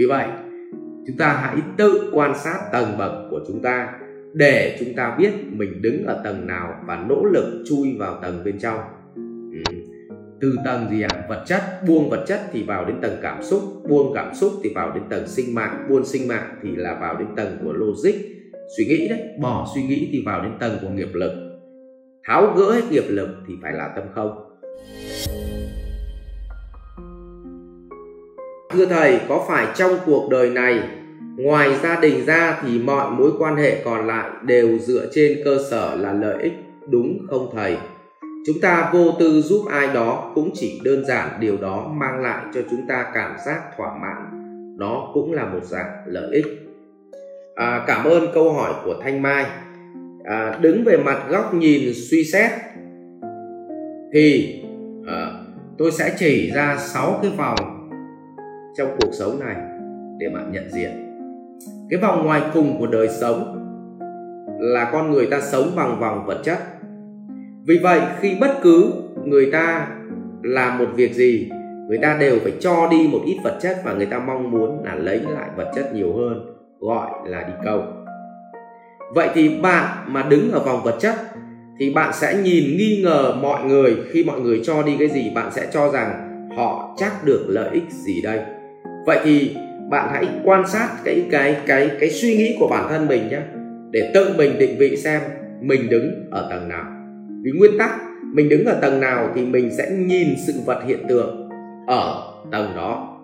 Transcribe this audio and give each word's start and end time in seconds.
vì 0.00 0.06
vậy, 0.06 0.26
chúng 1.06 1.16
ta 1.16 1.32
hãy 1.32 1.56
tự 1.76 2.10
quan 2.12 2.34
sát 2.44 2.58
tầng 2.72 2.98
bậc 2.98 3.12
của 3.30 3.40
chúng 3.48 3.62
ta 3.62 3.92
để 4.34 4.76
chúng 4.80 4.94
ta 4.96 5.16
biết 5.18 5.30
mình 5.52 5.82
đứng 5.82 6.06
ở 6.06 6.20
tầng 6.24 6.46
nào 6.46 6.74
và 6.86 7.04
nỗ 7.08 7.24
lực 7.24 7.64
chui 7.68 7.96
vào 7.98 8.18
tầng 8.22 8.44
bên 8.44 8.58
trong 8.58 8.80
ừ. 9.66 9.74
từ 10.40 10.56
tầng 10.64 10.86
gì 10.90 11.02
ạ 11.02 11.08
à? 11.12 11.26
vật 11.28 11.44
chất, 11.46 11.62
buông 11.88 12.10
vật 12.10 12.24
chất 12.26 12.40
thì 12.52 12.62
vào 12.62 12.84
đến 12.84 12.96
tầng 13.02 13.16
cảm 13.22 13.42
xúc, 13.42 13.62
buông 13.88 14.12
cảm 14.14 14.34
xúc 14.34 14.52
thì 14.64 14.70
vào 14.74 14.92
đến 14.94 15.02
tầng 15.10 15.28
sinh 15.28 15.54
mạng, 15.54 15.86
buông 15.90 16.04
sinh 16.04 16.28
mạng 16.28 16.58
thì 16.62 16.76
là 16.76 16.98
vào 17.00 17.16
đến 17.18 17.28
tầng 17.36 17.58
của 17.64 17.72
logic, 17.72 18.14
suy 18.76 18.84
nghĩ 18.84 19.08
đấy 19.08 19.20
bỏ 19.40 19.66
suy 19.74 19.82
nghĩ 19.82 20.08
thì 20.12 20.22
vào 20.26 20.42
đến 20.42 20.52
tầng 20.60 20.76
của 20.82 20.88
nghiệp 20.88 21.14
lực 21.14 21.32
tháo 22.26 22.54
gỡ 22.56 22.72
hết 22.72 22.82
nghiệp 22.90 23.04
lực 23.08 23.28
thì 23.48 23.54
phải 23.62 23.72
là 23.72 23.92
tâm 23.96 24.04
không 24.14 24.30
thưa 28.72 28.86
thầy 28.86 29.20
có 29.28 29.44
phải 29.48 29.66
trong 29.74 29.92
cuộc 30.06 30.28
đời 30.30 30.50
này 30.50 30.82
ngoài 31.36 31.70
gia 31.82 32.00
đình 32.00 32.26
ra 32.26 32.60
thì 32.62 32.78
mọi 32.78 33.10
mối 33.10 33.30
quan 33.38 33.56
hệ 33.56 33.82
còn 33.84 34.06
lại 34.06 34.30
đều 34.42 34.78
dựa 34.78 35.06
trên 35.12 35.38
cơ 35.44 35.58
sở 35.70 35.96
là 35.96 36.12
lợi 36.12 36.42
ích 36.42 36.52
đúng 36.88 37.18
không 37.30 37.50
thầy? 37.54 37.76
Chúng 38.46 38.60
ta 38.60 38.90
vô 38.92 39.12
tư 39.18 39.40
giúp 39.40 39.64
ai 39.70 39.88
đó 39.94 40.32
cũng 40.34 40.50
chỉ 40.54 40.80
đơn 40.84 41.04
giản 41.04 41.28
điều 41.40 41.56
đó 41.56 41.92
mang 41.96 42.22
lại 42.22 42.44
cho 42.54 42.60
chúng 42.70 42.86
ta 42.88 43.06
cảm 43.14 43.36
giác 43.46 43.60
thỏa 43.76 43.98
mãn. 44.02 44.46
Đó 44.78 45.10
cũng 45.14 45.32
là 45.32 45.44
một 45.44 45.64
dạng 45.64 45.90
lợi 46.06 46.34
ích. 46.34 46.46
À, 47.54 47.84
cảm 47.86 48.04
ơn 48.04 48.26
câu 48.34 48.52
hỏi 48.52 48.72
của 48.84 48.94
thanh 49.02 49.22
mai. 49.22 49.46
À, 50.24 50.58
đứng 50.60 50.84
về 50.84 50.96
mặt 50.96 51.22
góc 51.28 51.54
nhìn 51.54 51.92
suy 52.10 52.24
xét 52.24 52.50
thì 54.12 54.54
à, 55.06 55.30
tôi 55.78 55.92
sẽ 55.92 56.16
chỉ 56.18 56.50
ra 56.54 56.76
6 56.78 57.18
cái 57.22 57.30
vòng 57.36 57.69
trong 58.76 58.88
cuộc 59.00 59.10
sống 59.12 59.40
này 59.40 59.56
để 60.18 60.26
bạn 60.34 60.52
nhận 60.52 60.70
diện. 60.70 60.90
Cái 61.90 62.00
vòng 62.00 62.26
ngoài 62.26 62.42
cùng 62.54 62.78
của 62.78 62.86
đời 62.86 63.08
sống 63.08 63.56
là 64.60 64.90
con 64.92 65.10
người 65.10 65.26
ta 65.26 65.40
sống 65.40 65.72
bằng 65.76 66.00
vòng 66.00 66.24
vật 66.26 66.40
chất. 66.44 66.58
Vì 67.66 67.78
vậy, 67.82 68.00
khi 68.20 68.36
bất 68.40 68.50
cứ 68.62 68.92
người 69.24 69.50
ta 69.52 69.88
làm 70.42 70.78
một 70.78 70.88
việc 70.94 71.14
gì, 71.14 71.50
người 71.88 71.98
ta 72.02 72.16
đều 72.20 72.38
phải 72.42 72.52
cho 72.60 72.88
đi 72.90 73.08
một 73.12 73.20
ít 73.26 73.36
vật 73.44 73.58
chất 73.60 73.76
và 73.84 73.92
người 73.92 74.06
ta 74.06 74.18
mong 74.18 74.50
muốn 74.50 74.84
là 74.84 74.94
lấy 74.94 75.20
lại 75.20 75.48
vật 75.56 75.72
chất 75.74 75.94
nhiều 75.94 76.12
hơn, 76.16 76.56
gọi 76.80 77.10
là 77.24 77.42
đi 77.42 77.52
cầu 77.64 77.82
vậy 79.14 79.28
thì 79.34 79.48
bạn 79.48 80.12
mà 80.12 80.22
đứng 80.22 80.52
ở 80.52 80.60
vòng 80.60 80.82
vật 80.84 80.96
chất 81.00 81.14
thì 81.78 81.94
bạn 81.94 82.12
sẽ 82.12 82.34
nhìn 82.34 82.64
nghi 82.76 83.02
ngờ 83.04 83.34
mọi 83.42 83.64
người. 83.64 83.96
Khi 84.10 84.24
mọi 84.24 84.40
người 84.40 84.60
cho 84.64 84.82
đi 84.82 84.96
cái 84.98 85.08
gì, 85.08 85.30
bạn 85.34 85.50
sẽ 85.52 85.66
cho 85.72 85.90
rằng 85.90 86.26
họ 86.56 86.94
chắc 86.98 87.24
được 87.24 87.46
lợi 87.48 87.70
ích 87.72 87.90
gì 87.90 88.22
đây? 88.22 88.40
Vậy 89.06 89.18
thì 89.24 89.56
bạn 89.90 90.08
hãy 90.12 90.28
quan 90.44 90.66
sát 90.68 90.88
cái 91.04 91.26
cái 91.30 91.56
cái 91.66 91.90
cái 92.00 92.10
suy 92.10 92.36
nghĩ 92.36 92.56
của 92.60 92.68
bản 92.68 92.86
thân 92.88 93.08
mình 93.08 93.28
nhé 93.28 93.40
để 93.90 94.10
tự 94.14 94.34
mình 94.36 94.58
định 94.58 94.76
vị 94.78 94.96
xem 94.96 95.20
mình 95.60 95.90
đứng 95.90 96.28
ở 96.30 96.46
tầng 96.50 96.68
nào. 96.68 96.84
Vì 97.42 97.50
nguyên 97.50 97.78
tắc 97.78 97.90
mình 98.34 98.48
đứng 98.48 98.64
ở 98.64 98.78
tầng 98.82 99.00
nào 99.00 99.28
thì 99.34 99.44
mình 99.46 99.70
sẽ 99.78 99.90
nhìn 99.90 100.28
sự 100.46 100.52
vật 100.66 100.82
hiện 100.86 100.98
tượng 101.08 101.48
ở 101.86 102.32
tầng 102.52 102.72
đó. 102.76 103.18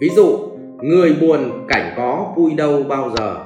Ví 0.00 0.08
dụ 0.16 0.38
người 0.82 1.16
buồn 1.20 1.66
cảnh 1.68 1.94
có 1.96 2.34
vui 2.36 2.52
đâu 2.56 2.82
bao 2.82 3.10
giờ. 3.18 3.36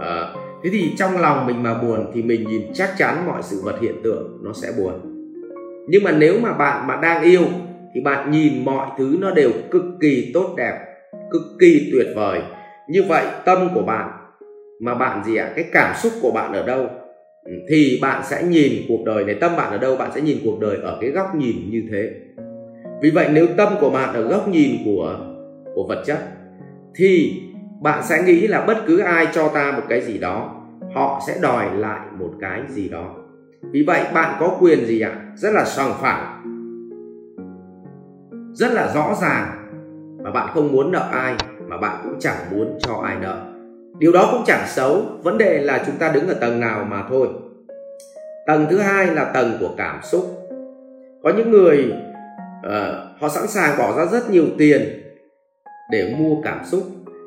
À, 0.00 0.34
thế 0.64 0.70
thì 0.72 0.92
trong 0.98 1.20
lòng 1.20 1.46
mình 1.46 1.62
mà 1.62 1.74
buồn 1.74 2.10
thì 2.14 2.22
mình 2.22 2.44
nhìn 2.48 2.62
chắc 2.74 2.90
chắn 2.98 3.26
mọi 3.26 3.42
sự 3.42 3.60
vật 3.64 3.80
hiện 3.80 3.94
tượng 4.04 4.38
nó 4.42 4.52
sẽ 4.52 4.68
buồn. 4.78 4.92
Nhưng 5.88 6.04
mà 6.04 6.12
nếu 6.12 6.40
mà 6.40 6.52
bạn 6.52 6.86
mà 6.86 6.96
đang 7.02 7.22
yêu 7.22 7.42
thì 7.94 8.00
bạn 8.00 8.30
nhìn 8.30 8.64
mọi 8.64 8.88
thứ 8.98 9.16
nó 9.20 9.30
đều 9.30 9.50
cực 9.70 9.84
kỳ 10.00 10.30
tốt 10.34 10.54
đẹp 10.56 10.87
cực 11.30 11.42
kỳ 11.60 11.90
tuyệt 11.92 12.06
vời. 12.16 12.40
Như 12.88 13.02
vậy, 13.02 13.26
tâm 13.44 13.68
của 13.74 13.82
bạn, 13.82 14.10
mà 14.80 14.94
bạn 14.94 15.24
gì 15.24 15.36
ạ? 15.36 15.44
À? 15.44 15.52
cái 15.56 15.64
cảm 15.72 15.94
xúc 15.96 16.12
của 16.22 16.30
bạn 16.30 16.52
ở 16.52 16.66
đâu? 16.66 16.86
Ừ, 17.44 17.52
thì 17.68 17.98
bạn 18.02 18.22
sẽ 18.24 18.42
nhìn 18.42 18.72
cuộc 18.88 19.04
đời 19.04 19.24
này, 19.24 19.34
tâm 19.34 19.56
bạn 19.56 19.70
ở 19.70 19.78
đâu, 19.78 19.96
bạn 19.96 20.10
sẽ 20.14 20.20
nhìn 20.20 20.38
cuộc 20.44 20.60
đời 20.60 20.76
ở 20.82 20.98
cái 21.00 21.10
góc 21.10 21.34
nhìn 21.34 21.56
như 21.70 21.82
thế. 21.90 22.10
Vì 23.02 23.10
vậy, 23.10 23.28
nếu 23.32 23.46
tâm 23.56 23.72
của 23.80 23.90
bạn 23.90 24.14
ở 24.14 24.22
góc 24.22 24.48
nhìn 24.48 24.70
của 24.84 25.18
của 25.74 25.86
vật 25.88 26.02
chất, 26.06 26.18
thì 26.94 27.42
bạn 27.82 28.02
sẽ 28.04 28.22
nghĩ 28.22 28.46
là 28.46 28.64
bất 28.66 28.76
cứ 28.86 28.98
ai 28.98 29.26
cho 29.32 29.48
ta 29.48 29.72
một 29.72 29.82
cái 29.88 30.00
gì 30.00 30.18
đó, 30.18 30.64
họ 30.94 31.22
sẽ 31.26 31.34
đòi 31.42 31.76
lại 31.76 32.00
một 32.18 32.30
cái 32.40 32.62
gì 32.68 32.88
đó. 32.88 33.14
Vì 33.72 33.84
vậy, 33.86 34.02
bạn 34.14 34.36
có 34.40 34.56
quyền 34.60 34.86
gì 34.86 35.00
ạ? 35.00 35.12
Rất 35.36 35.52
là 35.52 35.64
sòng 35.64 35.92
phẳng. 36.00 36.34
Rất 38.52 38.72
là 38.72 38.92
rõ 38.94 39.14
ràng 39.22 39.67
mà 40.28 40.32
bạn 40.32 40.48
không 40.54 40.72
muốn 40.72 40.92
nợ 40.92 41.08
ai 41.12 41.34
mà 41.68 41.76
bạn 41.76 42.00
cũng 42.04 42.20
chẳng 42.20 42.36
muốn 42.50 42.78
cho 42.80 42.94
ai 43.04 43.16
nợ. 43.20 43.36
Điều 43.98 44.12
đó 44.12 44.28
cũng 44.32 44.42
chẳng 44.46 44.66
xấu 44.68 45.02
vấn 45.22 45.38
đề 45.38 45.58
là 45.58 45.82
chúng 45.86 45.94
ta 45.96 46.08
đứng 46.08 46.28
ở 46.28 46.34
tầng 46.34 46.60
nào 46.60 46.86
mà 46.90 47.04
thôi. 47.08 47.28
Tầng 48.46 48.66
thứ 48.70 48.78
hai 48.78 49.06
là 49.06 49.24
tầng 49.24 49.56
của 49.60 49.70
cảm 49.76 50.00
xúc. 50.02 50.24
Có 51.22 51.32
những 51.36 51.50
người 51.50 51.92
uh, 52.66 53.20
họ 53.20 53.28
sẵn 53.28 53.46
sàng 53.46 53.78
bỏ 53.78 53.96
ra 53.96 54.06
rất 54.06 54.30
nhiều 54.30 54.44
tiền 54.58 55.02
để 55.90 56.14
mua 56.18 56.42
cảm 56.44 56.60
xúc. 56.64 56.82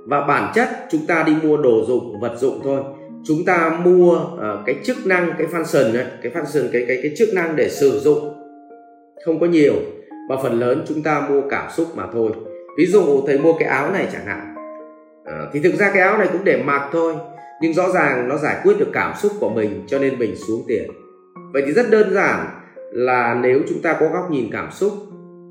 Và 0.08 0.22
bản 0.22 0.52
chất 0.56 0.70
chúng 0.92 1.08
ta 1.08 1.24
đi 1.24 1.36
mua 1.44 1.58
đồ 1.58 1.86
dụng 1.88 2.20
vật 2.20 2.34
dụng 2.38 2.60
thôi. 2.64 2.82
Chúng 3.26 3.46
ta 3.46 3.80
mua 3.84 4.16
uh, 4.16 4.66
cái 4.66 4.76
chức 4.84 4.98
năng 5.06 5.32
cái 5.38 5.48
function 5.48 5.98
ấy, 5.98 6.06
cái 6.22 6.32
function 6.32 6.70
cái 6.74 6.86
cái 6.88 7.00
cái 7.04 7.12
chức 7.18 7.30
năng 7.34 7.56
để 7.56 7.70
sử 7.70 8.00
dụng. 8.00 8.34
Không 9.26 9.40
có 9.40 9.46
nhiều 9.46 9.74
và 10.30 10.38
phần 10.44 10.60
lớn 10.60 10.84
chúng 10.88 11.04
ta 11.04 11.28
mua 11.30 11.42
cảm 11.50 11.72
xúc 11.72 11.88
mà 11.96 12.08
thôi 12.14 12.32
ví 12.82 12.88
dụ 12.88 13.24
thầy 13.28 13.40
mua 13.40 13.54
cái 13.54 13.70
áo 13.70 13.92
này 13.92 14.08
chẳng 14.14 14.26
hạn. 14.26 14.56
À, 15.26 15.46
thì 15.54 15.60
thực 15.60 15.74
ra 15.76 15.92
cái 15.94 16.02
áo 16.02 16.18
này 16.18 16.28
cũng 16.32 16.44
để 16.44 16.64
mặc 16.64 16.90
thôi 16.92 17.16
nhưng 17.62 17.74
rõ 17.74 17.92
ràng 17.92 18.30
nó 18.30 18.38
giải 18.38 18.58
quyết 18.64 18.74
được 18.80 18.90
cảm 18.94 19.14
xúc 19.16 19.32
của 19.40 19.50
mình 19.50 19.84
cho 19.88 20.00
nên 20.00 20.20
mình 20.20 20.36
xuống 20.36 20.64
tiền. 20.68 20.92
Vậy 21.54 21.64
thì 21.66 21.74
rất 21.74 21.90
đơn 21.92 22.14
giản 22.14 22.46
là 22.92 23.40
nếu 23.42 23.60
chúng 23.70 23.82
ta 23.82 23.94
có 24.00 24.10
góc 24.14 24.32
nhìn 24.32 24.50
cảm 24.52 24.72
xúc 24.72 24.94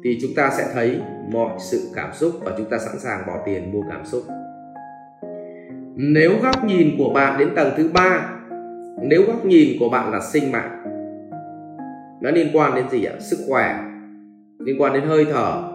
thì 0.05 0.19
chúng 0.23 0.31
ta 0.37 0.51
sẽ 0.51 0.67
thấy 0.75 1.01
mọi 1.33 1.51
sự 1.71 1.81
cảm 1.95 2.11
xúc 2.13 2.33
và 2.41 2.53
chúng 2.59 2.71
ta 2.71 2.79
sẵn 2.79 2.99
sàng 2.99 3.27
bỏ 3.27 3.39
tiền 3.47 3.73
mua 3.73 3.83
cảm 3.91 4.05
xúc. 4.05 4.23
Nếu 5.97 6.33
góc 6.43 6.65
nhìn 6.65 6.95
của 6.99 7.13
bạn 7.15 7.39
đến 7.39 7.55
tầng 7.55 7.73
thứ 7.77 7.91
ba 7.95 8.31
nếu 9.03 9.23
góc 9.27 9.45
nhìn 9.45 9.77
của 9.81 9.89
bạn 9.89 10.13
là 10.13 10.21
sinh 10.33 10.53
mạng 10.53 10.83
nó 12.21 12.31
liên 12.31 12.49
quan 12.53 12.75
đến 12.75 12.89
gì 12.91 13.05
ạ? 13.05 13.15
Sức 13.21 13.37
khỏe 13.49 13.79
liên 14.59 14.81
quan 14.81 14.93
đến 14.93 15.03
hơi 15.03 15.25
thở 15.33 15.70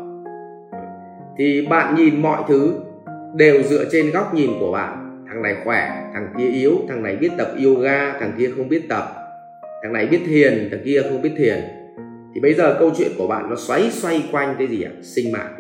thì 1.38 1.68
bạn 1.70 1.96
nhìn 1.96 2.22
mọi 2.22 2.44
thứ 2.48 2.74
đều 3.36 3.64
dựa 3.64 3.86
trên 3.92 4.12
góc 4.12 4.34
nhìn 4.34 4.50
của 4.60 4.72
bạn. 4.72 5.24
Thằng 5.28 5.42
này 5.42 5.56
khỏe, 5.64 6.10
thằng 6.14 6.34
kia 6.38 6.48
yếu, 6.48 6.72
thằng 6.90 7.04
này 7.04 7.16
biết 7.16 7.30
tập 7.38 7.48
yoga, 7.66 8.14
thằng 8.20 8.32
kia 8.38 8.50
không 8.58 8.70
biết 8.70 8.90
tập. 8.90 9.04
Thằng 9.84 9.94
này 9.94 10.08
biết 10.08 10.20
thiền, 10.26 10.68
thằng 10.72 10.80
kia 10.86 11.02
không 11.10 11.22
biết 11.22 11.32
thiền. 11.38 11.60
Thì 12.36 12.42
bây 12.42 12.54
giờ 12.54 12.76
câu 12.80 12.92
chuyện 12.98 13.12
của 13.18 13.28
bạn 13.28 13.50
nó 13.50 13.56
xoáy 13.56 13.92
xoay 13.92 14.30
quanh 14.32 14.56
cái 14.58 14.68
gì 14.68 14.84
ạ? 14.84 14.92
Sinh 15.02 15.32
mạng. 15.32 15.56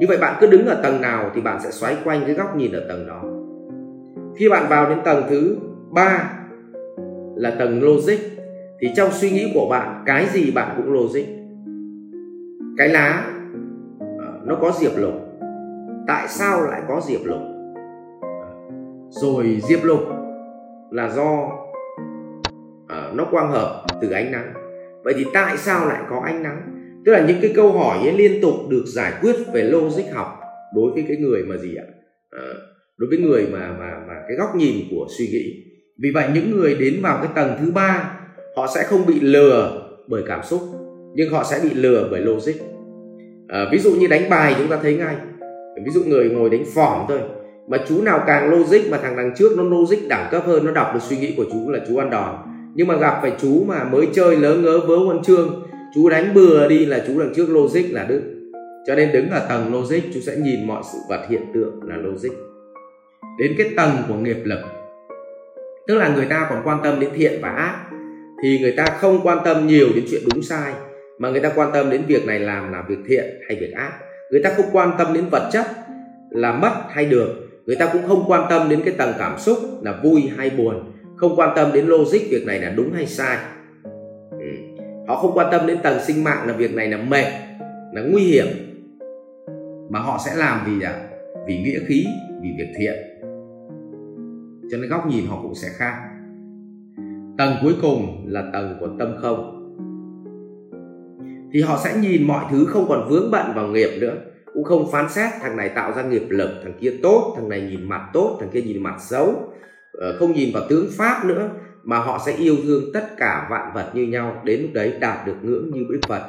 Như 0.00 0.06
vậy 0.08 0.18
bạn 0.20 0.36
cứ 0.40 0.46
đứng 0.46 0.66
ở 0.66 0.80
tầng 0.82 1.00
nào 1.00 1.30
thì 1.34 1.40
bạn 1.40 1.60
sẽ 1.64 1.70
xoáy 1.70 1.96
quanh 2.04 2.22
cái 2.26 2.34
góc 2.34 2.56
nhìn 2.56 2.72
ở 2.72 2.84
tầng 2.88 3.06
đó. 3.06 3.24
Khi 4.38 4.48
bạn 4.48 4.66
vào 4.68 4.88
đến 4.88 4.98
tầng 5.04 5.22
thứ 5.30 5.56
ba 5.90 6.32
là 7.36 7.50
tầng 7.50 7.82
logic, 7.82 8.18
thì 8.80 8.88
trong 8.96 9.10
suy 9.12 9.30
nghĩ 9.30 9.50
của 9.54 9.68
bạn, 9.70 10.02
cái 10.06 10.26
gì 10.26 10.50
bạn 10.50 10.74
cũng 10.76 10.92
logic? 10.92 11.24
Cái 12.78 12.88
lá 12.88 13.39
nó 14.50 14.56
có 14.56 14.72
diệp 14.80 14.92
lục. 14.96 15.14
Tại 16.06 16.28
sao 16.28 16.62
lại 16.62 16.82
có 16.88 17.00
diệp 17.08 17.20
lục? 17.24 17.40
Rồi 19.10 19.60
diệp 19.68 19.84
lục 19.84 20.00
là 20.90 21.08
do 21.08 21.44
uh, 22.84 23.14
nó 23.14 23.24
quang 23.30 23.50
hợp 23.50 23.84
từ 24.00 24.10
ánh 24.10 24.32
nắng. 24.32 24.52
Vậy 25.04 25.14
thì 25.16 25.26
tại 25.34 25.56
sao 25.56 25.88
lại 25.88 26.02
có 26.10 26.20
ánh 26.24 26.42
nắng? 26.42 26.62
Tức 27.04 27.12
là 27.12 27.26
những 27.26 27.36
cái 27.42 27.52
câu 27.56 27.72
hỏi 27.72 27.98
ấy 27.98 28.12
liên 28.12 28.42
tục 28.42 28.54
được 28.68 28.84
giải 28.86 29.12
quyết 29.20 29.36
về 29.52 29.62
logic 29.62 30.04
học 30.12 30.40
đối 30.74 30.92
với 30.92 31.04
cái 31.08 31.16
người 31.16 31.42
mà 31.42 31.56
gì 31.56 31.76
ạ? 31.76 31.86
À, 32.30 32.46
đối 32.96 33.10
với 33.10 33.18
người 33.18 33.46
mà 33.52 33.76
mà 33.78 34.00
mà 34.08 34.14
cái 34.28 34.36
góc 34.36 34.56
nhìn 34.56 34.76
của 34.90 35.06
suy 35.18 35.26
nghĩ. 35.26 35.64
Vì 36.02 36.10
vậy 36.14 36.28
những 36.34 36.50
người 36.50 36.74
đến 36.74 37.00
vào 37.02 37.18
cái 37.22 37.32
tầng 37.34 37.56
thứ 37.60 37.70
ba 37.72 38.20
họ 38.56 38.66
sẽ 38.74 38.82
không 38.82 39.06
bị 39.06 39.20
lừa 39.20 39.88
bởi 40.08 40.22
cảm 40.26 40.42
xúc 40.42 40.60
nhưng 41.14 41.30
họ 41.30 41.44
sẽ 41.44 41.60
bị 41.62 41.70
lừa 41.74 42.08
bởi 42.10 42.20
logic 42.20 42.79
à, 43.52 43.66
ví 43.72 43.78
dụ 43.78 43.94
như 43.94 44.06
đánh 44.06 44.30
bài 44.30 44.54
chúng 44.58 44.68
ta 44.68 44.78
thấy 44.82 44.94
ngay. 44.94 45.16
Ví 45.84 45.90
dụ 45.90 46.02
người 46.06 46.30
ngồi 46.30 46.50
đánh 46.50 46.64
phỏng 46.74 47.06
thôi. 47.08 47.18
Mà 47.68 47.78
chú 47.88 48.02
nào 48.02 48.24
càng 48.26 48.50
logic 48.50 48.90
mà 48.90 48.98
thằng 49.02 49.16
đằng 49.16 49.34
trước 49.36 49.52
nó 49.56 49.62
logic 49.62 50.08
đẳng 50.08 50.28
cấp 50.30 50.42
hơn 50.46 50.66
nó 50.66 50.72
đọc 50.72 50.90
được 50.94 51.00
suy 51.02 51.16
nghĩ 51.16 51.34
của 51.36 51.44
chú 51.52 51.70
là 51.70 51.78
chú 51.88 51.96
ăn 51.96 52.10
đòn. 52.10 52.34
Nhưng 52.74 52.86
mà 52.86 52.96
gặp 52.96 53.18
phải 53.22 53.32
chú 53.40 53.64
mà 53.66 53.84
mới 53.84 54.08
chơi 54.12 54.36
lớ 54.36 54.54
ngớ 54.54 54.78
vớ 54.78 54.96
huân 54.96 55.22
chương 55.22 55.62
chú 55.94 56.08
đánh 56.08 56.34
bừa 56.34 56.68
đi 56.68 56.86
là 56.86 57.04
chú 57.06 57.20
đằng 57.20 57.32
trước 57.34 57.46
logic 57.48 57.84
là 57.90 58.04
đức 58.04 58.22
cho 58.86 58.94
nên 58.94 59.12
đứng 59.12 59.30
ở 59.30 59.46
tầng 59.48 59.74
logic 59.74 60.00
chú 60.14 60.20
sẽ 60.20 60.36
nhìn 60.36 60.66
mọi 60.66 60.82
sự 60.92 60.98
vật 61.08 61.26
hiện 61.28 61.42
tượng 61.54 61.80
là 61.82 61.96
logic. 61.96 62.32
Đến 63.38 63.54
cái 63.58 63.70
tầng 63.76 63.90
của 64.08 64.14
nghiệp 64.14 64.38
lực 64.44 64.60
tức 65.90 65.96
là 65.96 66.08
người 66.08 66.26
ta 66.26 66.46
còn 66.50 66.62
quan 66.64 66.78
tâm 66.82 67.00
đến 67.00 67.10
thiện 67.16 67.40
và 67.42 67.48
ác 67.48 67.76
thì 68.42 68.58
người 68.58 68.72
ta 68.76 68.84
không 68.84 69.20
quan 69.22 69.38
tâm 69.44 69.66
nhiều 69.66 69.86
đến 69.94 70.04
chuyện 70.10 70.22
đúng 70.34 70.42
sai 70.42 70.72
mà 71.20 71.30
người 71.30 71.40
ta 71.40 71.52
quan 71.54 71.70
tâm 71.72 71.90
đến 71.90 72.02
việc 72.06 72.26
này 72.26 72.38
làm 72.38 72.72
là 72.72 72.84
việc 72.88 72.98
thiện 73.08 73.24
hay 73.48 73.56
việc 73.60 73.72
ác. 73.74 73.92
Người 74.30 74.40
ta 74.44 74.50
không 74.56 74.66
quan 74.72 74.90
tâm 74.98 75.12
đến 75.12 75.24
vật 75.30 75.50
chất 75.52 75.66
là 76.30 76.52
mất 76.52 76.72
hay 76.88 77.06
được. 77.06 77.28
Người 77.66 77.76
ta 77.76 77.88
cũng 77.92 78.02
không 78.08 78.24
quan 78.26 78.46
tâm 78.50 78.68
đến 78.68 78.80
cái 78.84 78.94
tầng 78.98 79.12
cảm 79.18 79.38
xúc 79.38 79.58
là 79.82 80.00
vui 80.02 80.30
hay 80.36 80.50
buồn. 80.50 80.92
Không 81.16 81.36
quan 81.36 81.52
tâm 81.56 81.70
đến 81.74 81.86
logic 81.86 82.20
việc 82.30 82.46
này 82.46 82.58
là 82.58 82.72
đúng 82.76 82.92
hay 82.92 83.06
sai. 83.06 83.38
Ừ. 84.30 84.46
họ 85.08 85.16
không 85.16 85.32
quan 85.34 85.48
tâm 85.50 85.66
đến 85.66 85.78
tầng 85.82 85.98
sinh 86.00 86.24
mạng 86.24 86.46
là 86.46 86.52
việc 86.52 86.74
này 86.74 86.88
là 86.88 86.96
mệt, 86.96 87.26
là 87.92 88.02
nguy 88.12 88.22
hiểm. 88.22 88.46
Mà 89.90 89.98
họ 89.98 90.20
sẽ 90.26 90.36
làm 90.36 90.60
vì 90.66 90.84
là 90.84 91.08
vì 91.46 91.58
nghĩa 91.58 91.78
khí, 91.86 92.04
vì 92.42 92.48
việc 92.58 92.72
thiện. 92.78 92.94
Cho 94.70 94.78
nên 94.78 94.90
góc 94.90 95.06
nhìn 95.06 95.26
họ 95.26 95.42
cũng 95.42 95.54
sẽ 95.54 95.68
khác. 95.72 95.94
Tầng 97.38 97.54
cuối 97.62 97.74
cùng 97.82 98.24
là 98.28 98.44
tầng 98.52 98.76
của 98.80 98.88
tâm 98.98 99.16
không 99.22 99.59
thì 101.52 101.60
họ 101.60 101.80
sẽ 101.84 101.96
nhìn 101.96 102.26
mọi 102.26 102.44
thứ 102.50 102.64
không 102.64 102.88
còn 102.88 103.08
vướng 103.08 103.30
bận 103.30 103.52
vào 103.54 103.66
nghiệp 103.66 103.90
nữa, 104.00 104.14
cũng 104.54 104.64
không 104.64 104.92
phán 104.92 105.08
xét 105.08 105.30
thằng 105.40 105.56
này 105.56 105.68
tạo 105.68 105.92
ra 105.92 106.02
nghiệp 106.02 106.26
lực, 106.28 106.50
thằng 106.62 106.74
kia 106.80 106.92
tốt, 107.02 107.34
thằng 107.36 107.48
này 107.48 107.60
nhìn 107.60 107.88
mặt 107.88 108.10
tốt, 108.12 108.36
thằng 108.40 108.50
kia 108.52 108.62
nhìn 108.62 108.82
mặt 108.82 108.96
xấu 109.00 109.34
ờ, 109.92 110.16
không 110.18 110.32
nhìn 110.32 110.54
vào 110.54 110.62
tướng 110.68 110.88
pháp 110.98 111.24
nữa, 111.24 111.50
mà 111.82 111.98
họ 111.98 112.22
sẽ 112.26 112.32
yêu 112.32 112.56
thương 112.64 112.84
tất 112.94 113.08
cả 113.16 113.46
vạn 113.50 113.70
vật 113.74 113.90
như 113.94 114.02
nhau, 114.02 114.42
đến 114.44 114.62
lúc 114.62 114.70
đấy 114.74 114.94
đạt 115.00 115.26
được 115.26 115.36
ngưỡng 115.42 115.70
như 115.70 115.86
đức 115.90 116.00
phật. 116.08 116.22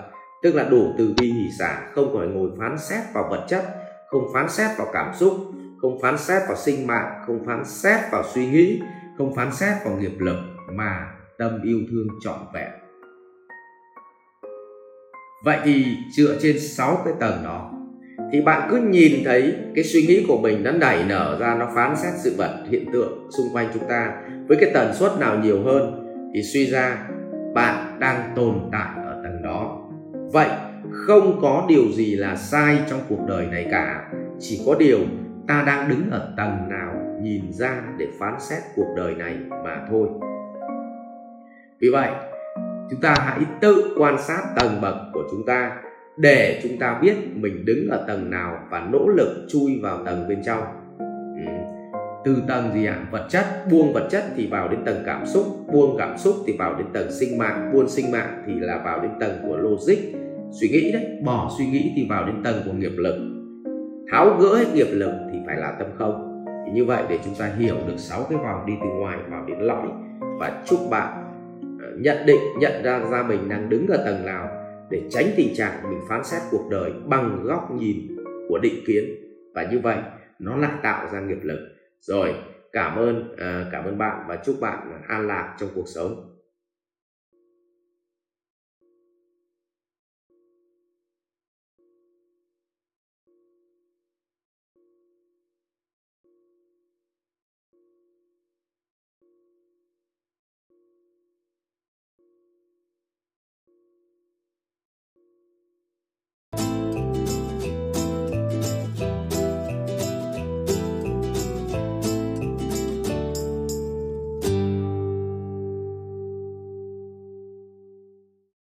Tức 0.43 0.55
là 0.55 0.63
đủ 0.63 0.95
từ 0.97 1.13
bi 1.21 1.31
hỷ 1.31 1.49
xả, 1.59 1.81
không 1.93 2.17
phải 2.17 2.27
ngồi 2.27 2.49
phán 2.59 2.77
xét 2.77 3.03
vào 3.13 3.27
vật 3.29 3.45
chất, 3.49 3.63
không 4.07 4.23
phán 4.33 4.49
xét 4.49 4.77
vào 4.77 4.87
cảm 4.93 5.13
xúc, 5.19 5.33
không 5.81 6.01
phán 6.01 6.17
xét 6.17 6.41
vào 6.47 6.57
sinh 6.57 6.87
mạng, 6.87 7.23
không 7.27 7.45
phán 7.45 7.65
xét 7.65 7.99
vào 8.11 8.23
suy 8.33 8.47
nghĩ, 8.47 8.81
không 9.17 9.35
phán 9.35 9.51
xét 9.51 9.73
vào 9.85 9.97
nghiệp 9.97 10.19
lực 10.19 10.37
mà 10.71 11.07
tâm 11.37 11.61
yêu 11.63 11.79
thương 11.91 12.07
trọn 12.23 12.39
vẹn 12.53 12.80
vậy 15.43 15.57
thì 15.63 15.85
dựa 16.11 16.37
trên 16.41 16.59
6 16.59 17.01
cái 17.05 17.13
tầng 17.19 17.43
đó, 17.43 17.71
thì 18.31 18.41
bạn 18.41 18.67
cứ 18.71 18.77
nhìn 18.77 19.23
thấy 19.25 19.55
cái 19.75 19.83
suy 19.83 20.01
nghĩ 20.01 20.25
của 20.27 20.37
mình 20.37 20.63
nó 20.63 20.71
nảy 20.71 21.03
nở 21.09 21.37
ra, 21.39 21.55
nó 21.55 21.69
phán 21.75 21.95
xét 21.95 22.13
sự 22.17 22.35
vật, 22.37 22.63
hiện 22.69 22.85
tượng 22.93 23.29
xung 23.37 23.47
quanh 23.53 23.67
chúng 23.73 23.87
ta 23.89 24.13
với 24.47 24.57
cái 24.61 24.71
tần 24.73 24.93
suất 24.93 25.11
nào 25.19 25.39
nhiều 25.39 25.63
hơn, 25.63 26.07
thì 26.33 26.43
suy 26.43 26.65
ra 26.65 27.07
bạn 27.53 27.99
đang 27.99 28.31
tồn 28.35 28.69
tại 28.71 29.05
ở 29.05 29.21
tầng 29.23 29.41
đó. 29.43 29.89
Vậy 30.33 30.47
không 30.91 31.39
có 31.41 31.65
điều 31.69 31.91
gì 31.91 32.15
là 32.15 32.35
sai 32.35 32.77
trong 32.89 32.99
cuộc 33.09 33.25
đời 33.27 33.45
này 33.45 33.67
cả, 33.71 34.09
chỉ 34.39 34.61
có 34.65 34.75
điều 34.79 34.99
ta 35.47 35.63
đang 35.67 35.89
đứng 35.89 36.09
ở 36.11 36.33
tầng 36.37 36.69
nào 36.69 36.93
nhìn 37.21 37.53
ra 37.53 37.81
để 37.97 38.07
phán 38.19 38.35
xét 38.39 38.59
cuộc 38.75 38.93
đời 38.97 39.15
này 39.15 39.35
mà 39.63 39.85
thôi. 39.89 40.07
Vì 41.81 41.89
vậy 41.89 42.09
chúng 42.91 43.01
ta 43.01 43.15
hãy 43.19 43.39
tự 43.61 43.95
quan 43.97 44.17
sát 44.19 44.43
tầng 44.55 44.81
bậc 44.81 44.95
của 45.13 45.23
chúng 45.31 45.45
ta 45.45 45.71
để 46.17 46.59
chúng 46.63 46.79
ta 46.79 46.99
biết 47.01 47.15
mình 47.35 47.65
đứng 47.65 47.87
ở 47.89 48.05
tầng 48.07 48.29
nào 48.29 48.59
và 48.69 48.87
nỗ 48.91 49.07
lực 49.07 49.45
chui 49.49 49.79
vào 49.81 50.05
tầng 50.05 50.27
bên 50.29 50.43
trong. 50.45 50.63
Ừ. 51.37 51.51
từ 52.25 52.43
tầng 52.47 52.73
gì 52.73 52.85
ạ? 52.85 52.93
À? 52.93 53.05
vật 53.11 53.27
chất. 53.29 53.45
Buông 53.71 53.93
vật 53.93 54.07
chất 54.11 54.23
thì 54.35 54.47
vào 54.47 54.67
đến 54.67 54.79
tầng 54.85 55.03
cảm 55.05 55.25
xúc. 55.25 55.45
Buông 55.73 55.95
cảm 55.97 56.17
xúc 56.17 56.35
thì 56.47 56.55
vào 56.59 56.75
đến 56.75 56.87
tầng 56.93 57.11
sinh 57.11 57.37
mạng. 57.37 57.71
Buông 57.73 57.89
sinh 57.89 58.11
mạng 58.11 58.43
thì 58.47 58.53
là 58.59 58.81
vào 58.85 59.01
đến 59.01 59.11
tầng 59.19 59.37
của 59.47 59.57
logic. 59.57 59.97
Suy 60.61 60.69
nghĩ 60.69 60.91
đấy. 60.91 61.05
Bỏ 61.25 61.51
suy 61.57 61.65
nghĩ 61.65 61.93
thì 61.95 62.07
vào 62.09 62.25
đến 62.25 62.43
tầng 62.43 62.61
của 62.65 62.73
nghiệp 62.73 62.93
lực. 62.97 63.15
Tháo 64.11 64.37
gỡ 64.39 64.55
hết 64.55 64.65
nghiệp 64.73 64.87
lực 64.91 65.13
thì 65.31 65.37
phải 65.47 65.57
là 65.57 65.75
tâm 65.79 65.87
không. 65.97 66.45
Thì 66.65 66.71
như 66.71 66.85
vậy 66.85 67.03
để 67.09 67.19
chúng 67.25 67.35
ta 67.35 67.51
hiểu 67.57 67.75
được 67.87 67.97
sáu 67.97 68.23
cái 68.29 68.37
vòng 68.37 68.65
đi 68.65 68.73
từ 68.81 68.87
ngoài 68.99 69.17
vào 69.29 69.45
đến 69.47 69.59
lõi 69.59 69.87
và 70.39 70.63
chúc 70.65 70.79
bạn 70.89 71.20
nhận 71.97 72.25
định, 72.25 72.41
nhận 72.59 72.83
ra 72.83 72.99
ra 73.11 73.23
mình 73.23 73.49
đang 73.49 73.69
đứng 73.69 73.87
ở 73.87 74.03
tầng 74.05 74.25
nào 74.25 74.49
để 74.89 75.01
tránh 75.09 75.25
tình 75.35 75.55
trạng 75.55 75.89
mình 75.89 75.99
phán 76.09 76.23
xét 76.23 76.41
cuộc 76.51 76.67
đời 76.71 76.91
bằng 77.05 77.43
góc 77.43 77.71
nhìn 77.71 78.17
của 78.49 78.59
định 78.59 78.83
kiến. 78.87 79.03
Và 79.53 79.67
như 79.71 79.79
vậy, 79.79 79.97
nó 80.39 80.57
lại 80.57 80.71
tạo 80.83 81.07
ra 81.13 81.19
nghiệp 81.19 81.39
lực. 81.43 81.59
Rồi, 81.99 82.33
cảm 82.71 82.95
ơn 82.95 83.35
ờ, 83.37 83.65
cảm 83.71 83.85
ơn 83.85 83.97
bạn 83.97 84.25
và 84.27 84.35
chúc 84.35 84.55
bạn 84.61 85.01
an 85.07 85.27
lạc 85.27 85.55
trong 85.59 85.69
cuộc 85.75 85.85
sống. 85.95 86.30